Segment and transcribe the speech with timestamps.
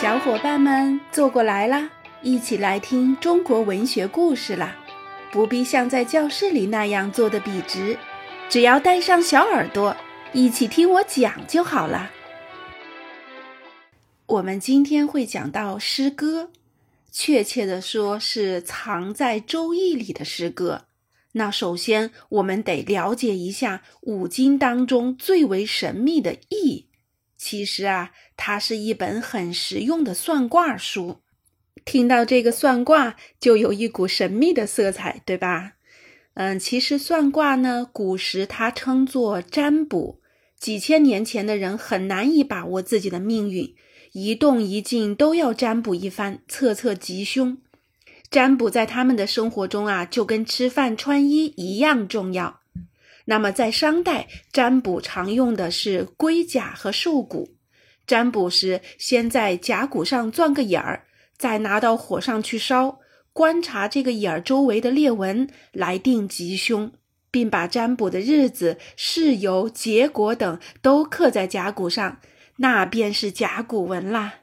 [0.00, 1.90] 小伙伴们坐过来啦，
[2.22, 4.76] 一起来听中国文学故事啦！
[5.32, 7.98] 不必像在教室里那样坐得笔直，
[8.48, 9.96] 只要带上小耳朵，
[10.32, 12.12] 一起听我讲就好了。
[14.26, 16.50] 我们今天会讲到诗歌，
[17.10, 20.82] 确切的说是藏在《周易》里的诗歌。
[21.32, 26.87] 那首先，我们得了解一下五经当中最为神秘的易。
[27.38, 31.20] 其实啊，它是一本很实用的算卦书。
[31.84, 35.74] 听到这个算卦，就有一股神秘的色彩，对吧？
[36.34, 40.20] 嗯，其实算卦呢，古时它称作占卜。
[40.58, 43.74] 几千年前的人很难以把握自己的命运，
[44.12, 47.58] 一动一静都要占卜一番，测测吉凶。
[48.30, 52.60] 占卜在他们的生活中啊，就跟吃饭穿衣一样重要。
[53.30, 57.56] 那么，在商代，占卜常用的是龟甲和兽骨。
[58.06, 61.04] 占卜时，先在甲骨上钻个眼儿，
[61.36, 63.00] 再拿到火上去烧，
[63.34, 66.90] 观察这个眼儿周围的裂纹来定吉凶，
[67.30, 72.20] 并把占卜的日子、事由、结果等都刻在甲骨上，
[72.56, 74.36] 那便是甲骨文啦。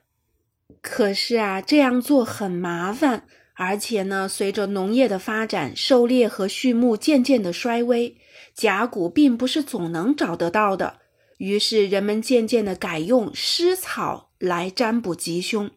[0.84, 8.18] 可是啊，这样做很麻烦，而且呢，随着农业的发展，狩猎和畜牧渐渐的衰微。
[8.54, 11.00] 甲骨并不是总能找得到的，
[11.40, 15.70] 于是人们渐渐的改用湿草来占卜吉凶。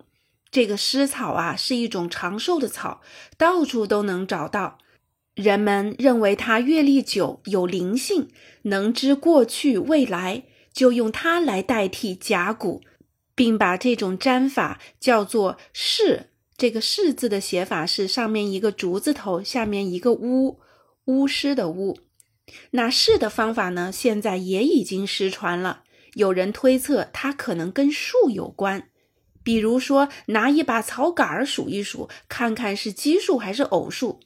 [0.51, 3.01] 这个湿草啊，是一种长寿的草，
[3.37, 4.79] 到处都能找到。
[5.35, 8.29] 人们认为它阅历久，有灵性，
[8.63, 12.81] 能知过去未来，就用它来代替甲骨，
[13.35, 16.27] 并把这种占法叫做“筮”。
[16.59, 20.59] 这个“是”字的写法是上面一个竹字头，下面一个巫，
[21.05, 21.97] 巫师的巫。
[22.73, 23.93] 那是的方法呢？
[23.93, 25.85] 现在也已经失传了。
[26.15, 28.89] 有人推测它可能跟数有关，
[29.45, 34.19] 比如说拿一把草杆儿数一数，看看是奇数还是偶数。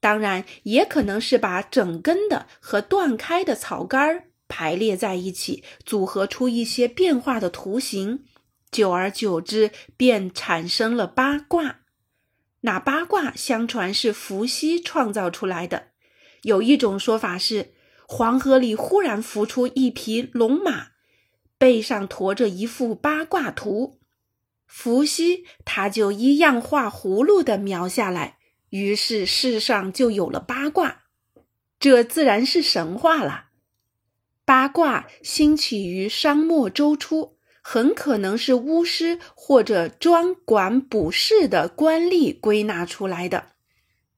[0.00, 8.24] 当然，也可能是把整根的和断开的草杆儿排列在一起，组合出一些变化的图形。
[8.70, 11.80] 久而久之，便产生了八卦。
[12.60, 15.88] 那八卦相传是伏羲创造出来的。
[16.42, 17.72] 有一种说法是，
[18.06, 20.88] 黄河里忽然浮出一匹龙马，
[21.58, 24.00] 背上驮着一幅八卦图，
[24.66, 28.38] 伏羲他就一样画葫芦的描下来，
[28.70, 31.02] 于是世上就有了八卦，
[31.78, 33.46] 这自然是神话了。
[34.44, 43.46] 八卦兴起于商末周初，很可能是巫师或者专管卜筮的官吏归纳出来的。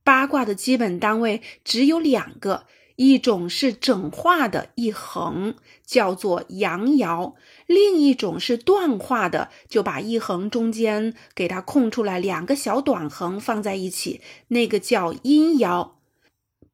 [0.04, 2.66] 八卦的基本单位只有两个，
[2.97, 5.54] 一种是整画的一横，
[5.86, 7.34] 叫做阳爻；
[7.66, 15.92] 另一种是断画的，就把一横中间给它空出来两个小短横放在一起，那个叫阴爻。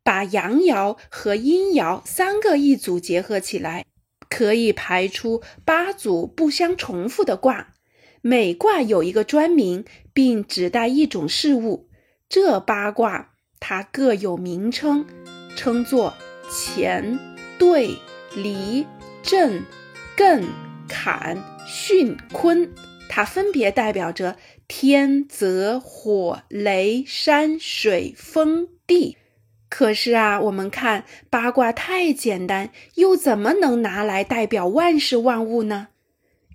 [0.02, 3.84] 把阳爻和阴爻三个一组结合起来，
[4.28, 7.74] 可以排出八组不相重复的卦。
[8.20, 11.88] 每卦有一个专名，并指代一种事物。
[12.28, 13.30] 这八卦
[13.60, 15.06] 它各有名称，
[15.56, 16.14] 称作
[16.50, 17.18] 乾、
[17.58, 17.96] 兑、
[18.34, 18.86] 离、
[19.22, 19.62] 震、
[20.16, 20.44] 艮、
[20.88, 22.74] 坎、巽、坤，
[23.08, 29.16] 它分别代表着天泽、火雷、山水、风地。
[29.68, 35.88] 可是啊，我们看八卦太简单，又怎么能拿来代表万事万物呢？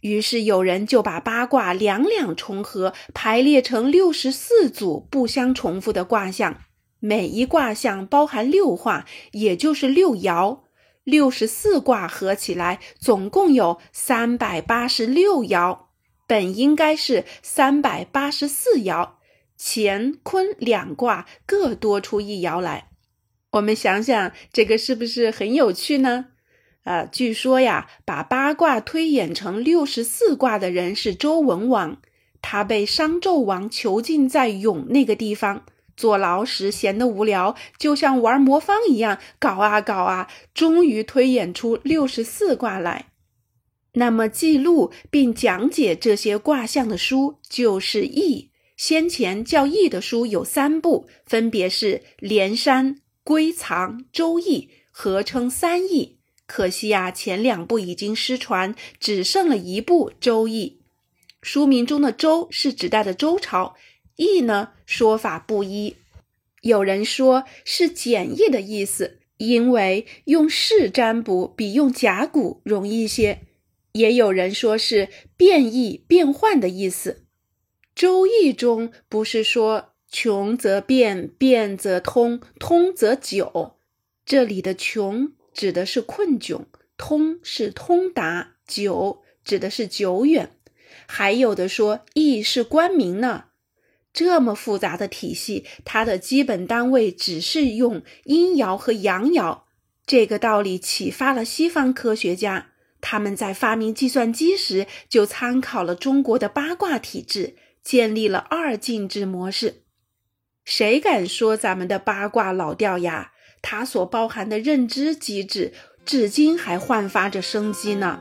[0.02, 6.58] 于是有人就把八卦两两重合，排列成六十四组不相重复的卦象，
[7.00, 10.62] 每一卦象包含六画，也就是六爻。
[11.04, 15.80] 六十四卦合起来总共有三百八十六爻，
[16.26, 19.12] 本应该是三百八十四爻，
[19.58, 22.90] 乾坤两卦各多出一爻来。
[23.54, 26.26] 我们想想，这个是不是很有趣呢？
[26.86, 32.02] 呃，据说呀，把八卦推演成六十四卦的人是周文王。
[32.42, 43.06] 他被商纣王囚禁在永那个地方，坐牢时闲得无聊，就像玩魔方一样，搞啊搞啊，终于推演出六十四卦来。
[43.94, 48.50] 那么，记录并讲解这些卦象的书就是《易》。
[48.76, 54.62] 先前叫《易》的书有三部，分别是《连山》《归藏》《周易》，
[54.92, 56.20] 合称三易。
[56.46, 60.82] 可惜呀，前两部已经失传，只剩了一部《周易》。
[61.42, 63.76] 书名中的“周”是指代的周朝
[64.18, 65.96] ，“易”呢说法不一。
[66.62, 73.40] 有人说是简易的意思，因为用筮占卜比用甲骨容易些；
[73.94, 77.26] 也有人说是变异、变换的意思。
[77.96, 83.78] 周易》中不是说“穷则变，变则通，通则久”？
[84.24, 86.66] 这里的“穷”指的是困窘
[86.96, 90.52] ，“通”是通达，“久”指的是久远。
[91.08, 93.46] 还有的说“易”是官名呢。
[94.14, 99.62] 这么复杂的体系，它的基本单位只是用阴爻和阳爻。
[100.06, 102.68] 这个道理启发了西方科学家，
[103.02, 109.83] 他们在发明计算机时就参考了中国的八卦体制，建立了二进制模式。
[110.66, 113.32] 谁敢说咱们的八卦老掉牙？
[113.62, 115.74] 它所包含的认知机制，
[116.06, 118.20] 至今还焕发着生机呢。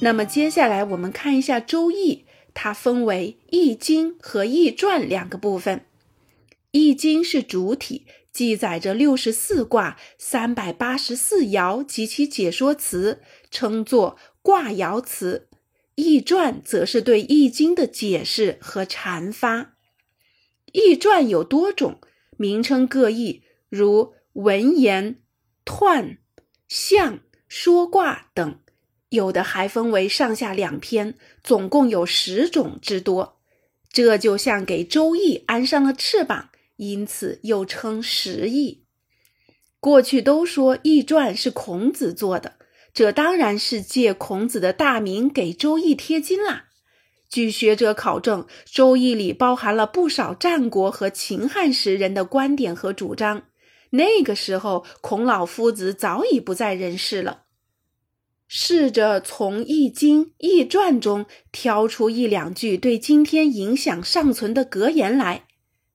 [0.00, 2.14] 那么接下来我们看一下《周易》，
[2.54, 5.78] 它分为《易经》和《易传》两个部分。
[6.70, 13.20] 《易经》是主体，记载着六十四卦、三百八十四爻及其解说词，
[13.50, 15.48] 称作卦爻辞；
[16.00, 19.58] 《易传》则是对《易经》的解释和阐发。
[20.72, 22.00] 《易传》有多种，
[22.36, 25.20] 名称各异，如文言、
[25.64, 26.16] 彖、
[26.66, 28.58] 象、说卦等，
[29.10, 31.14] 有的还分为上下两篇，
[31.44, 33.40] 总共有十种之多。
[33.92, 36.50] 这就像给《周易》安上了翅膀。
[36.76, 38.86] 因此又称十易。
[39.80, 42.54] 过去都说《易传》是孔子做的，
[42.92, 46.66] 这当然是借孔子的大名给《周易》贴金啦。
[47.28, 53.44] 据学者考证，《周易》里包含了不少战国和秦汉时人的观点和主张。
[53.90, 57.42] 那个时候，孔老夫子早已不在人世了。
[58.48, 65.44] 试着从《易经》《易传》中挑出一两句对今天影响尚存的格言来。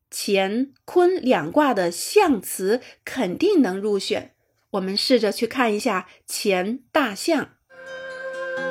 [0.10, 4.35] 乾坤两卦的象辞肯定能入选。
[4.76, 7.50] 我们试着去看一下乾大象。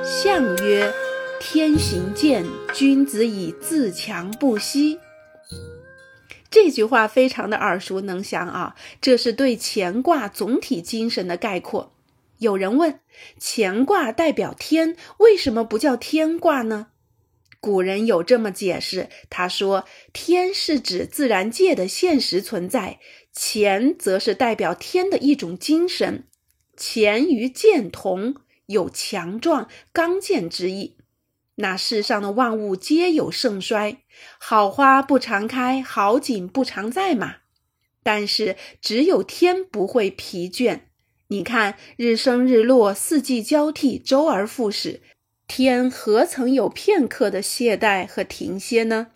[0.03, 0.93] 象曰：
[1.41, 4.99] 天行健，君子以自强不息。
[6.51, 11.95] 这句话非常的耳熟能详啊，这是对乾卦总体精神的概括。
[12.39, 13.01] 有人问：
[13.41, 16.89] 乾卦代表天，为什么不叫天卦呢？
[17.65, 23.01] 古人有这么解释，他说：“天是指自然界的现实存在，
[23.33, 26.29] 乾则是代表天的一种精神。
[26.77, 28.35] 乾与健同，
[28.67, 30.99] 有强壮、刚健之意。
[31.55, 34.03] 那世上的万物皆有盛衰，
[34.39, 37.37] 好花不常开，好景不常在嘛。
[38.03, 40.81] 但是只有天不会疲倦。
[41.29, 45.01] 你看，日升日落，四季交替，周而复始。”
[45.57, 49.13] 天何曾有片刻的懈怠和停歇呢？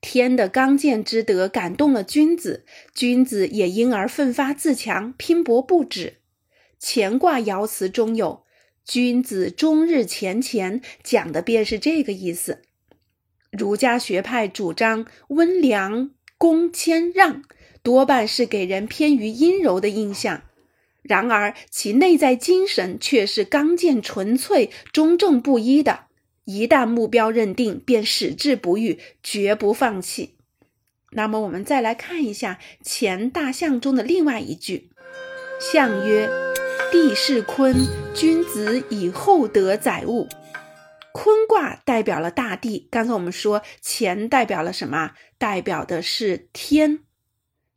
[0.00, 2.64] 天的刚健之德感动了君子，
[2.94, 6.14] 君子也因而奋发自强，拼搏不止。
[6.80, 8.44] 乾卦爻辞中有
[8.86, 12.62] “君子终日乾乾”，讲的便是这个意思。
[13.50, 17.42] 儒家学派主张温良恭谦让，
[17.82, 20.44] 多半是给人偏于阴柔的印象。
[21.02, 26.06] 然而，其内在精神却是刚健纯粹、忠正不一的。
[26.44, 30.36] 一旦目标认定，便矢志不渝，绝不放弃。
[31.10, 34.90] 那么，我们再来看一下前大象中的另外一句
[35.60, 36.28] ：“象曰：
[36.90, 37.74] 地势坤，
[38.14, 40.28] 君子以厚德载物。”
[41.12, 42.88] 坤卦代表了大地。
[42.90, 45.12] 刚才我们说乾代表了什么？
[45.36, 47.00] 代表的是天。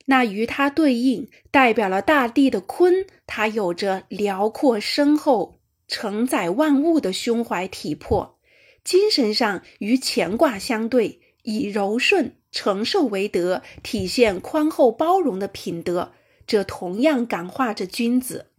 [0.06, 8.38] 那与它对应，代表了大地的坤，它有着辽阔深厚、承载万物的胸怀体魄；
[8.84, 16.12] 精神上与乾卦相对，以柔顺、承受为德，体现宽厚包容的品德。
[16.46, 18.52] 这同样感化着君子。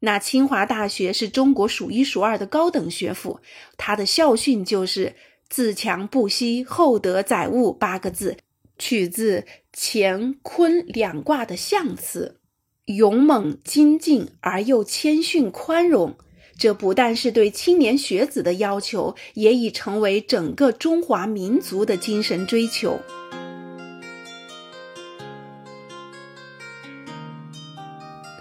[0.00, 3.40] 那清华大学是中国数一数二的高等学府，
[3.76, 5.16] 它的校训就是
[5.50, 8.36] “自强不息，厚德载物”八个字。
[8.78, 12.40] 取自乾坤两卦的象辞，
[12.86, 16.16] 勇猛精进而又谦逊宽容，
[16.58, 23.00] 这不但是对青年学子的要求，也已成为整个中华民族的精神追求。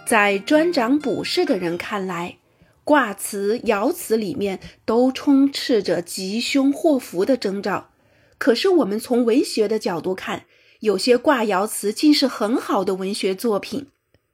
[0.08, 2.38] 在专掌卜筮的人看来，
[2.84, 7.90] 卦辞、爻辞里面都充斥着吉凶祸福的征兆。
[8.38, 10.46] 可是，我们从文学的角度看，
[10.82, 13.88] 有些卦爻辞竟是很好的文学作品。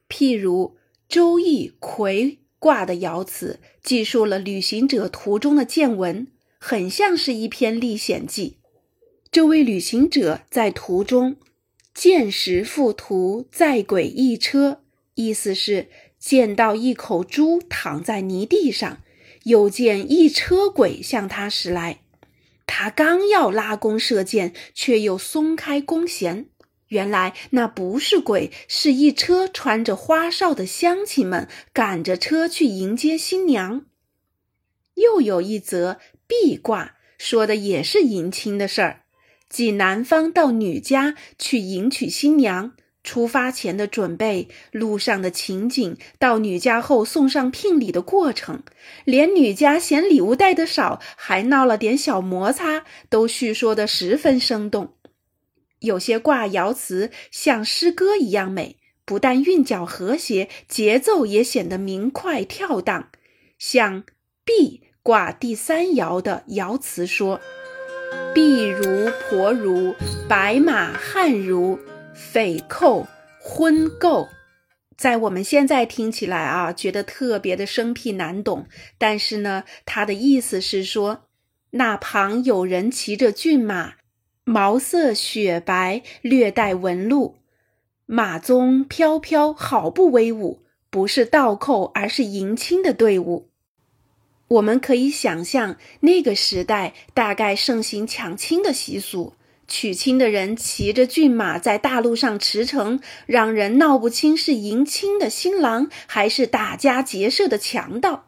[0.10, 0.75] 譬如
[1.08, 6.27] 《周易》葵卦的爻辞，记述了旅行者途中的见闻，
[6.58, 8.58] 很像是一篇历险记。
[9.31, 11.38] 这位旅行者在途中
[11.93, 14.81] 见时复途，载轨一车，
[15.15, 15.88] 意思是
[16.20, 19.01] 见到一口猪躺在泥地上，
[19.43, 22.01] 又见一车鬼向他驶来。
[22.73, 26.47] 他刚要拉弓射箭，却又松开弓弦。
[26.87, 33.85] 原来那不是鬼，是一车穿着花哨的乡亲们赶着车去迎接新娘。
[34.93, 39.01] 又有一则壁挂，说的也是迎亲的事儿，
[39.49, 42.71] 即男方到女家去迎娶新娘。
[43.03, 48.62] 出发前的准备，路上的情景，到女家后送上聘礼的过程，
[49.05, 54.93] 连女家嫌礼物带的少，还闹了点小摩擦，都叙说得十分生动。
[55.79, 63.10] 有些卦爻辞像诗歌一样美，不但韵脚和谐，节奏也显得明快跳荡。
[63.58, 64.03] 像
[64.46, 67.41] 毕卦第三爻的爻辞说
[68.36, 69.96] ：“毕如婆如，
[70.29, 71.79] 白马汉如。”
[72.13, 73.08] 匪寇
[73.39, 74.27] 婚媾，
[74.98, 78.68] 在我们现在听起来啊，觉得特别的生僻难懂。
[78.98, 81.24] 但是呢，它的意思是说，
[81.72, 83.94] 那旁有人骑着骏马，
[84.44, 87.38] 毛色雪白，略带纹路，
[88.06, 93.50] 马鬃飘飘，好不威武，不是倒寇，而是迎亲的队伍。
[94.50, 99.34] 我们可以想象，那个时代大概盛行抢亲的习俗。
[99.71, 108.27] 娶亲的人骑着骏马在大路上驰骋，让人闹不清是迎亲的新郎还是打家劫舍的强盗。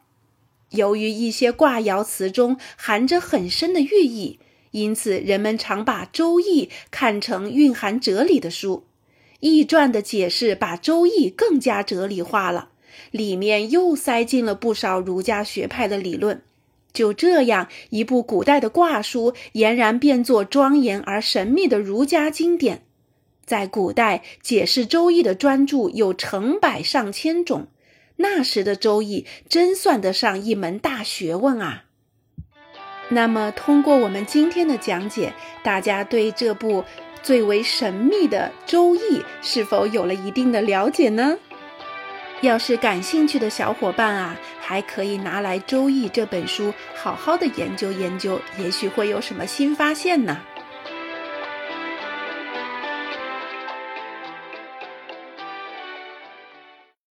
[0.70, 4.40] 由于一些卦爻辞中含着很深的寓意，
[4.72, 8.86] 因此人们常把《周易》看成蕴含哲理的书。
[9.42, 12.70] 《易传》的解释把《周易》更加哲理化了，
[13.12, 16.42] 里面又塞进了不少儒家学派的理论。
[16.94, 22.84] 就这样，一部古代的卦书俨然变作庄严而神秘的儒家经典。
[23.46, 27.68] 在古代，解释《周易》的专著有成百上千种，
[28.18, 31.84] 那时的《周易》真算得上一门大学问啊！
[33.10, 36.86] 那么，通过我们今天的讲解，大家对这部
[37.22, 39.00] 最为神秘的《周易》
[39.42, 41.38] 是否有了一定的了解呢？
[42.42, 50.40] 要是感兴趣的小伙伴啊，还可以拿来《周易》这本书好好的研究研究，也许会有什么新发现呢。